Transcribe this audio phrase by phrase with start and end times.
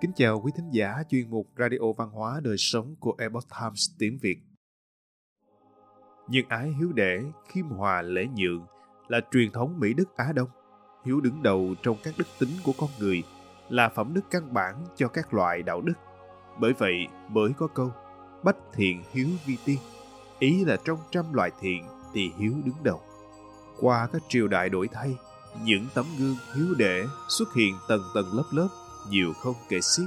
[0.00, 3.90] Kính chào quý thính giả chuyên mục Radio Văn hóa Đời Sống của Epoch Times
[3.98, 4.38] tiếng Việt.
[6.28, 8.66] Nhân ái hiếu đệ, khiêm hòa lễ nhượng
[9.08, 10.48] là truyền thống Mỹ Đức Á Đông.
[11.04, 13.22] Hiếu đứng đầu trong các đức tính của con người
[13.68, 15.94] là phẩm đức căn bản cho các loại đạo đức.
[16.60, 17.92] Bởi vậy mới có câu
[18.44, 19.78] bách thiện hiếu vi tiên.
[20.38, 23.00] Ý là trong trăm loại thiện thì hiếu đứng đầu.
[23.80, 25.16] Qua các triều đại đổi thay,
[25.64, 28.68] những tấm gương hiếu đệ xuất hiện tầng tầng lớp lớp
[29.08, 30.06] nhiều không kể xiết.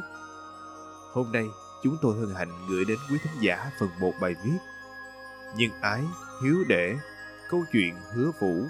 [1.13, 1.45] Hôm nay,
[1.83, 4.57] chúng tôi hân hạnh gửi đến quý thính giả phần một bài viết
[5.57, 6.02] Nhân ái,
[6.43, 6.95] hiếu đệ,
[7.49, 8.66] câu chuyện hứa vũ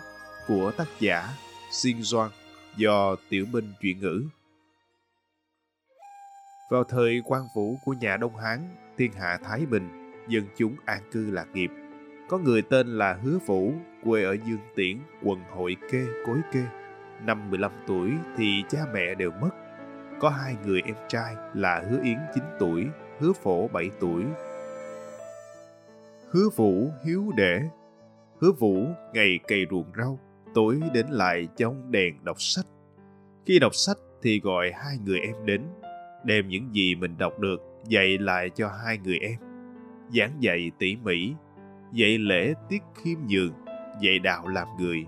[0.47, 1.29] của tác giả
[1.71, 2.29] Xin Doan
[2.77, 4.23] do Tiểu Minh chuyển ngữ.
[6.69, 11.01] Vào thời quan vũ của nhà Đông Hán, thiên hạ Thái Bình, dân chúng an
[11.11, 11.71] cư lạc nghiệp.
[12.29, 16.63] Có người tên là Hứa Vũ, quê ở Dương Tiễn, quận Hội Kê, Cối Kê.
[17.25, 19.49] Năm 15 tuổi thì cha mẹ đều mất
[20.23, 22.87] có hai người em trai là Hứa Yến 9 tuổi,
[23.19, 24.23] Hứa Phổ 7 tuổi.
[26.31, 27.61] Hứa Vũ hiếu đệ
[28.41, 30.19] Hứa Vũ ngày cày ruộng rau,
[30.53, 32.65] tối đến lại trong đèn đọc sách.
[33.45, 35.61] Khi đọc sách thì gọi hai người em đến,
[36.23, 39.39] đem những gì mình đọc được dạy lại cho hai người em.
[40.15, 41.33] Giảng dạy tỉ mỉ,
[41.93, 43.53] dạy lễ tiết khiêm nhường,
[44.01, 45.05] dạy đạo làm người.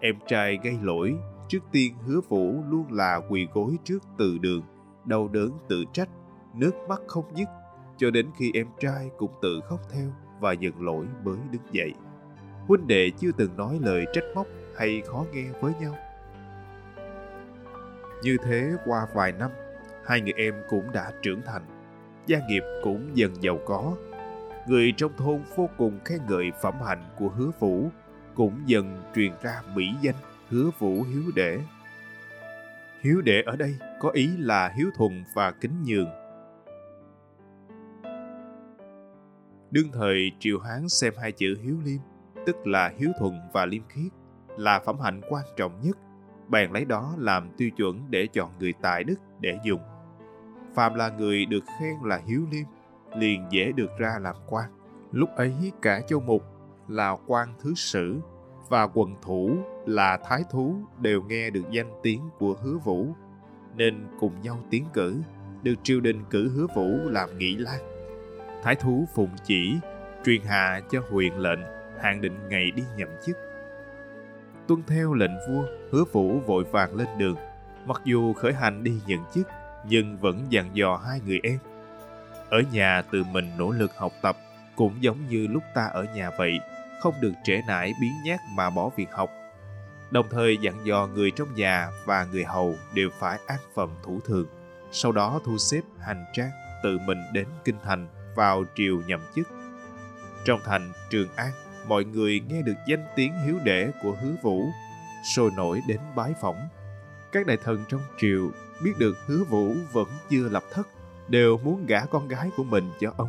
[0.00, 1.14] Em trai gây lỗi
[1.50, 4.62] Trước tiên hứa vũ luôn là quỳ gối trước từ đường,
[5.04, 6.08] đau đớn tự trách,
[6.54, 7.48] nước mắt không dứt,
[7.96, 10.06] cho đến khi em trai cũng tự khóc theo
[10.40, 11.92] và nhận lỗi mới đứng dậy.
[12.66, 15.94] Huynh đệ chưa từng nói lời trách móc hay khó nghe với nhau.
[18.22, 19.50] Như thế qua vài năm,
[20.06, 21.62] hai người em cũng đã trưởng thành,
[22.26, 23.96] gia nghiệp cũng dần giàu có.
[24.68, 27.90] Người trong thôn vô cùng khen ngợi phẩm hạnh của hứa vũ,
[28.34, 30.14] cũng dần truyền ra mỹ danh
[30.50, 31.58] hứa vũ hiếu đệ.
[33.00, 36.08] Hiếu đệ ở đây có ý là hiếu thuần và kính nhường.
[39.70, 42.00] Đương thời Triều Hán xem hai chữ hiếu liêm,
[42.46, 44.12] tức là hiếu thuần và liêm khiết,
[44.56, 45.98] là phẩm hạnh quan trọng nhất,
[46.48, 49.80] bèn lấy đó làm tiêu chuẩn để chọn người tài đức để dùng.
[50.74, 52.66] Phàm là người được khen là hiếu liêm,
[53.16, 54.70] liền dễ được ra làm quan.
[55.12, 56.42] Lúc ấy cả châu mục
[56.88, 58.20] là quan thứ sử
[58.70, 63.06] và quần thủ là thái thú đều nghe được danh tiếng của hứa vũ,
[63.76, 65.16] nên cùng nhau tiến cử,
[65.62, 67.90] được triều đình cử hứa vũ làm nghị lang
[68.62, 69.76] thái thú phụng chỉ,
[70.24, 71.60] truyền hạ cho huyền lệnh,
[72.00, 73.36] hạn định ngày đi nhậm chức.
[74.66, 77.36] Tuân theo lệnh vua, hứa vũ vội vàng lên đường.
[77.86, 79.48] Mặc dù khởi hành đi nhận chức,
[79.88, 81.58] nhưng vẫn dặn dò hai người em.
[82.50, 84.36] Ở nhà tự mình nỗ lực học tập,
[84.76, 86.60] cũng giống như lúc ta ở nhà vậy
[87.00, 89.30] không được trễ nải biến nhát mà bỏ việc học.
[90.10, 94.20] Đồng thời dặn dò người trong nhà và người hầu đều phải an phận thủ
[94.24, 94.46] thường,
[94.92, 96.50] sau đó thu xếp hành trang
[96.82, 99.48] tự mình đến kinh thành vào triều nhậm chức.
[100.44, 101.50] Trong thành Trường An,
[101.88, 104.70] mọi người nghe được danh tiếng hiếu đệ của hứa vũ,
[105.34, 106.68] sôi nổi đến bái phỏng.
[107.32, 108.50] Các đại thần trong triều
[108.82, 110.88] biết được hứa vũ vẫn chưa lập thất,
[111.28, 113.28] đều muốn gả con gái của mình cho ông.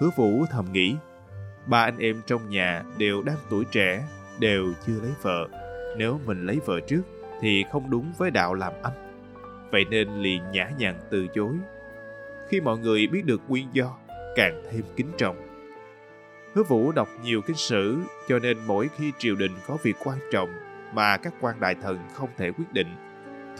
[0.00, 0.96] Hứa vũ thầm nghĩ,
[1.68, 4.04] ba anh em trong nhà đều đang tuổi trẻ,
[4.38, 5.48] đều chưa lấy vợ.
[5.96, 7.02] Nếu mình lấy vợ trước
[7.40, 8.92] thì không đúng với đạo làm anh.
[9.70, 11.54] Vậy nên liền nhã nhặn từ chối.
[12.48, 13.96] Khi mọi người biết được nguyên do,
[14.36, 15.36] càng thêm kính trọng.
[16.54, 20.18] Hứa Vũ đọc nhiều kinh sử, cho nên mỗi khi triều đình có việc quan
[20.32, 20.48] trọng
[20.92, 22.88] mà các quan đại thần không thể quyết định,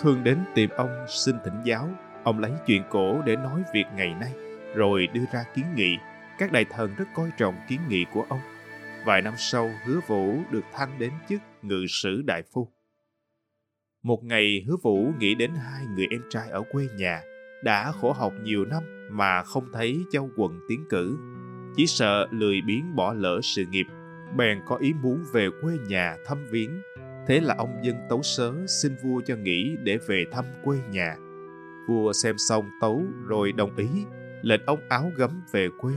[0.03, 1.89] thường đến tìm ông xin thỉnh giáo.
[2.25, 4.33] Ông lấy chuyện cổ để nói việc ngày nay,
[4.75, 5.97] rồi đưa ra kiến nghị
[6.39, 8.41] các đại thần rất coi trọng kiến nghị của ông.
[9.05, 12.69] Vài năm sau, hứa vũ được thăng đến chức ngự sử đại phu.
[14.03, 17.23] Một ngày, hứa vũ nghĩ đến hai người em trai ở quê nhà,
[17.65, 21.19] đã khổ học nhiều năm mà không thấy châu quần tiến cử.
[21.77, 23.87] Chỉ sợ lười biến bỏ lỡ sự nghiệp,
[24.37, 26.81] bèn có ý muốn về quê nhà thăm viếng.
[27.27, 31.17] Thế là ông dân tấu sớ xin vua cho nghỉ để về thăm quê nhà.
[31.89, 33.89] Vua xem xong tấu rồi đồng ý,
[34.43, 35.93] lệnh ông áo gấm về quê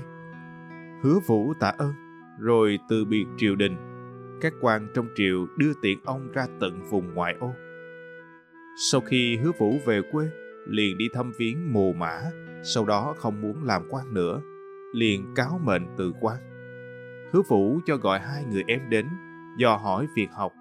[1.02, 1.94] hứa vũ tạ ơn,
[2.40, 3.76] rồi từ biệt triều đình.
[4.42, 7.52] Các quan trong triều đưa tiện ông ra tận vùng ngoại ô.
[8.92, 10.30] Sau khi hứa vũ về quê,
[10.68, 12.20] liền đi thăm viếng mồ mã,
[12.64, 14.42] sau đó không muốn làm quan nữa,
[14.94, 16.38] liền cáo mệnh từ quan.
[17.34, 19.08] Hứa vũ cho gọi hai người em đến,
[19.58, 20.54] dò hỏi việc học.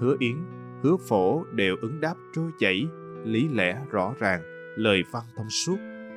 [0.00, 0.36] Hứa Yến,
[0.82, 2.86] hứa phổ đều ứng đáp trôi chảy,
[3.24, 4.42] lý lẽ rõ ràng,
[4.76, 5.76] lời văn thông suốt.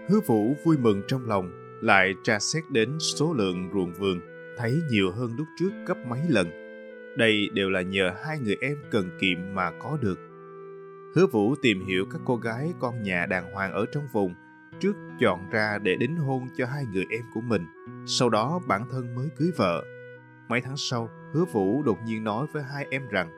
[0.09, 4.19] Hứa vũ vui mừng trong lòng, lại tra xét đến số lượng ruộng vườn,
[4.57, 6.49] thấy nhiều hơn lúc trước gấp mấy lần.
[7.17, 10.19] Đây đều là nhờ hai người em cần kiệm mà có được.
[11.15, 14.33] Hứa Vũ tìm hiểu các cô gái con nhà đàng hoàng ở trong vùng,
[14.79, 17.65] trước chọn ra để đính hôn cho hai người em của mình,
[18.07, 19.83] sau đó bản thân mới cưới vợ.
[20.47, 23.29] Mấy tháng sau, hứa vũ đột nhiên nói với hai em rằng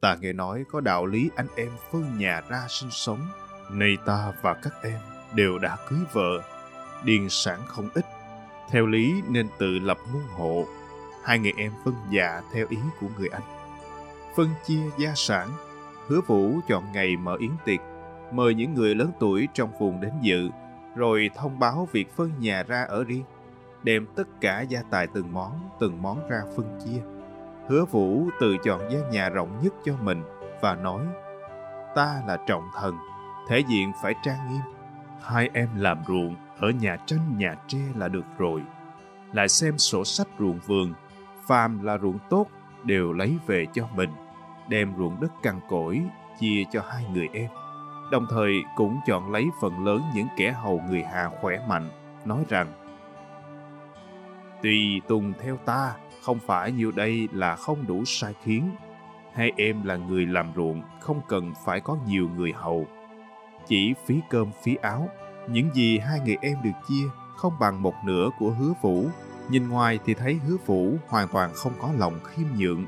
[0.00, 3.20] Ta nghe nói có đạo lý anh em phân nhà ra sinh sống.
[3.72, 4.98] Nay ta và các em
[5.34, 6.53] đều đã cưới vợ,
[7.04, 8.04] điền sản không ít.
[8.70, 10.64] Theo lý nên tự lập môn hộ.
[11.24, 13.42] Hai người em phân dạ theo ý của người anh.
[14.36, 15.48] Phân chia gia sản,
[16.06, 17.80] hứa vũ chọn ngày mở yến tiệc,
[18.32, 20.50] mời những người lớn tuổi trong vùng đến dự,
[20.96, 23.24] rồi thông báo việc phân nhà ra ở riêng,
[23.82, 27.00] đem tất cả gia tài từng món, từng món ra phân chia
[27.68, 30.22] Hứa Vũ tự chọn gian nhà rộng nhất cho mình
[30.60, 31.06] và nói
[31.94, 32.98] Ta là trọng thần,
[33.48, 34.73] thể diện phải trang nghiêm.
[35.26, 38.62] Hai em làm ruộng ở nhà tranh nhà tre là được rồi.
[39.32, 40.92] Lại xem sổ sách ruộng vườn,
[41.46, 42.46] phàm là ruộng tốt
[42.82, 44.10] đều lấy về cho mình,
[44.68, 46.02] đem ruộng đất cằn cỗi
[46.40, 47.50] chia cho hai người em.
[48.10, 51.90] Đồng thời cũng chọn lấy phần lớn những kẻ hầu người Hà khỏe mạnh,
[52.24, 52.72] nói rằng
[54.62, 58.70] Tùy tùng theo ta, không phải nhiều đây là không đủ sai khiến.
[59.34, 62.86] Hai em là người làm ruộng, không cần phải có nhiều người hầu.
[63.66, 65.08] Chỉ phí cơm phí áo,
[65.48, 67.04] những gì hai người em được chia
[67.36, 69.06] không bằng một nửa của hứa vũ.
[69.48, 72.86] Nhìn ngoài thì thấy hứa vũ hoàn toàn không có lòng khiêm nhượng,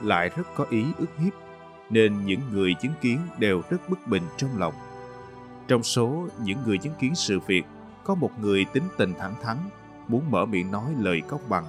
[0.00, 1.32] lại rất có ý ức hiếp,
[1.90, 4.74] nên những người chứng kiến đều rất bất bình trong lòng.
[5.68, 7.62] Trong số những người chứng kiến sự việc,
[8.04, 9.56] có một người tính tình thẳng thắn,
[10.08, 11.64] muốn mở miệng nói lời công bằng,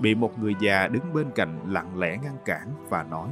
[0.00, 3.28] bị một người già đứng bên cạnh lặng lẽ ngăn cản và nói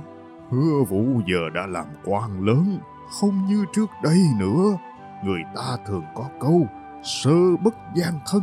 [0.50, 2.78] Hứa vũ giờ đã làm quan lớn,
[3.10, 4.78] không như trước đây nữa.
[5.24, 6.66] Người ta thường có câu,
[7.02, 8.42] sơ bất gian thân.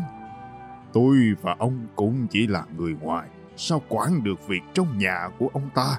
[0.93, 5.49] Tôi và ông cũng chỉ là người ngoài, sao quản được việc trong nhà của
[5.53, 5.97] ông ta.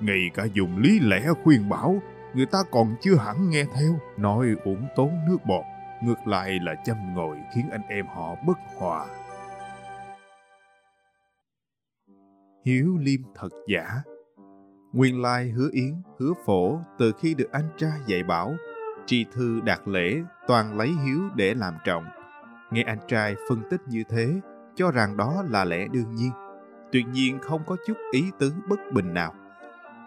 [0.00, 1.96] Ngay cả dùng lý lẽ khuyên bảo,
[2.34, 5.64] người ta còn chưa hẳn nghe theo, nói uổng tốn nước bọt,
[6.02, 9.06] ngược lại là châm ngồi khiến anh em họ bất hòa.
[12.64, 14.02] hiếu liêm thật giả.
[14.94, 18.54] Nguyên lai hứa yến, hứa phổ từ khi được anh trai dạy bảo,
[19.06, 22.04] tri thư đạt lễ toàn lấy hiếu để làm trọng.
[22.70, 24.40] Nghe anh trai phân tích như thế,
[24.74, 26.30] cho rằng đó là lẽ đương nhiên,
[26.92, 29.34] tuyệt nhiên không có chút ý tứ bất bình nào.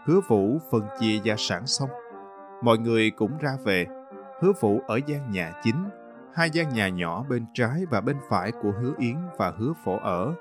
[0.05, 1.89] Hứa vũ phân chia gia sản xong,
[2.63, 3.85] mọi người cũng ra về.
[4.41, 5.89] Hứa vũ ở gian nhà chính,
[6.33, 9.97] hai gian nhà nhỏ bên trái và bên phải của hứa yến và hứa phổ
[9.97, 10.33] ở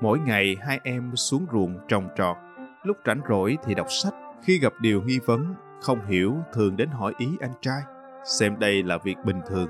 [0.00, 2.36] Mỗi ngày hai em xuống ruộng trồng trọt,
[2.82, 6.88] lúc rảnh rỗi thì đọc sách, khi gặp điều nghi vấn, không hiểu thường đến
[6.88, 7.82] hỏi ý anh trai,
[8.24, 9.68] xem đây là việc bình thường.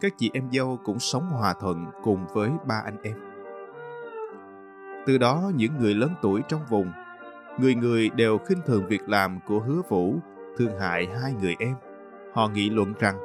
[0.00, 3.14] Các chị em dâu cũng sống hòa thuận cùng với ba anh em.
[5.06, 6.92] Từ đó những người lớn tuổi trong vùng,
[7.58, 10.14] người người đều khinh thường việc làm của hứa vũ,
[10.58, 11.74] thương hại hai người em.
[12.32, 13.18] Họ nghị luận rằng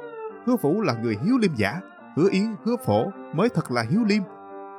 [0.46, 1.80] hứa vũ là người hiếu liêm giả,
[2.16, 4.22] hứa yến, hứa phổ mới thật là hiếu liêm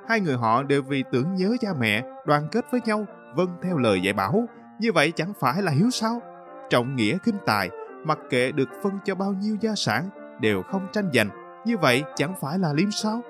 [0.07, 3.77] Hai người họ đều vì tưởng nhớ cha mẹ, đoàn kết với nhau, vâng theo
[3.77, 4.47] lời dạy bảo.
[4.79, 6.21] Như vậy chẳng phải là hiếu sao?
[6.69, 7.69] Trọng nghĩa khinh tài,
[8.03, 10.09] mặc kệ được phân cho bao nhiêu gia sản,
[10.41, 11.29] đều không tranh giành.
[11.65, 13.21] Như vậy chẳng phải là liếm sao?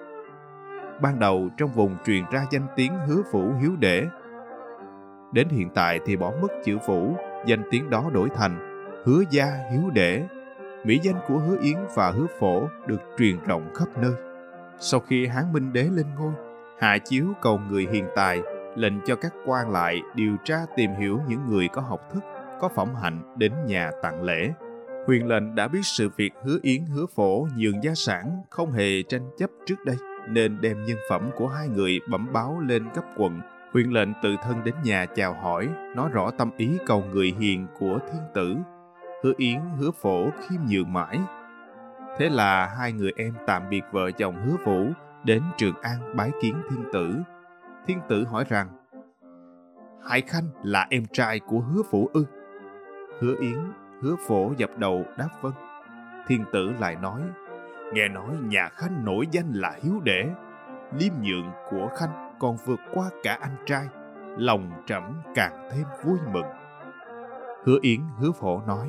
[1.02, 4.06] Ban đầu trong vùng truyền ra danh tiếng hứa vũ hiếu đệ.
[5.32, 7.16] Đến hiện tại thì bỏ mất chữ vũ,
[7.46, 8.68] danh tiếng đó đổi thành
[9.06, 10.24] hứa gia hiếu đệ.
[10.86, 14.14] Mỹ danh của hứa yến và hứa phổ được truyền rộng khắp nơi.
[14.80, 16.34] Sau khi Hán Minh Đế lên ngôi,
[16.80, 18.42] hạ chiếu cầu người hiền tài,
[18.78, 22.24] lệnh cho các quan lại điều tra tìm hiểu những người có học thức,
[22.62, 24.54] có phẩm hạnh đến nhà tặng lễ.
[25.08, 29.04] Huyền lệnh đã biết sự việc hứa yến hứa phổ nhường gia sản không hề
[29.04, 29.96] tranh chấp trước đây,
[30.30, 33.42] nên đem nhân phẩm của hai người bẩm báo lên cấp quận.
[33.74, 37.68] Huyền lệnh tự thân đến nhà chào hỏi, nói rõ tâm ý cầu người hiền
[37.80, 38.56] của thiên tử.
[39.24, 41.20] Hứa yến hứa phổ khiêm nhường mãi.
[42.18, 44.92] Thế là hai người em tạm biệt vợ chồng hứa vũ,
[45.24, 47.16] đến Trường An bái kiến thiên tử.
[47.88, 48.68] Thiên tử hỏi rằng,
[50.10, 52.26] Hải Khanh là em trai của hứa phủ ư?
[53.20, 53.58] Hứa Yến,
[54.02, 55.54] hứa phổ dập đầu đáp vâng.
[56.28, 57.22] Thiên tử lại nói,
[57.94, 60.30] nghe nói nhà Khanh nổi danh là hiếu đệ,
[61.00, 63.88] liêm nhượng của Khanh còn vượt qua cả anh trai,
[64.38, 65.04] lòng trẫm
[65.36, 66.48] càng thêm vui mừng.
[67.66, 68.88] Hứa Yến, hứa phổ nói,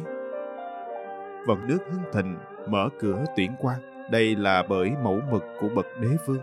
[1.47, 2.39] vận nước hưng thịnh
[2.69, 6.43] mở cửa tuyển quan đây là bởi mẫu mực của bậc đế vương.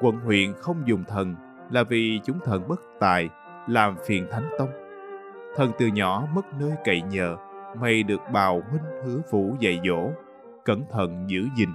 [0.00, 1.34] Quận huyện không dùng thần
[1.70, 3.28] là vì chúng thần bất tài,
[3.68, 4.70] làm phiền thánh tông.
[5.56, 7.36] Thần từ nhỏ mất nơi cậy nhờ,
[7.80, 10.10] mày được bào huynh hứa vũ dạy dỗ,
[10.64, 11.68] cẩn thận giữ gìn.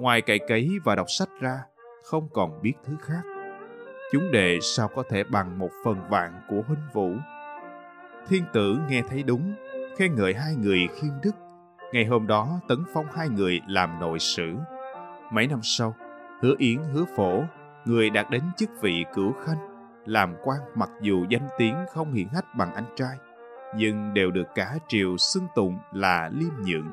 [0.00, 1.58] Ngoài cày cấy và đọc sách ra,
[2.04, 3.22] không còn biết thứ khác.
[4.12, 7.10] Chúng đệ sao có thể bằng một phần vạn của huynh vũ.
[8.28, 9.54] Thiên tử nghe thấy đúng,
[9.98, 11.34] khen ngợi hai người khiêm đức,
[11.94, 14.54] Ngày hôm đó tấn phong hai người làm nội sử.
[15.32, 15.94] Mấy năm sau,
[16.42, 17.42] hứa Yến hứa phổ,
[17.84, 19.58] người đạt đến chức vị cửu khanh,
[20.06, 23.16] làm quan mặc dù danh tiếng không hiển hách bằng anh trai,
[23.76, 26.90] nhưng đều được cả triều xưng tụng là liêm nhượng.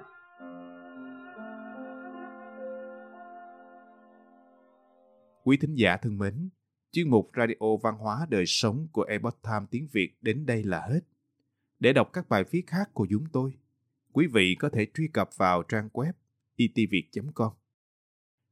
[5.44, 6.50] Quý thính giả thân mến,
[6.92, 10.80] chuyên mục Radio Văn hóa Đời Sống của Epoch Time tiếng Việt đến đây là
[10.80, 11.02] hết.
[11.80, 13.52] Để đọc các bài viết khác của chúng tôi,
[14.14, 16.14] quý vị có thể truy cập vào trang web
[16.56, 17.61] itviet.com.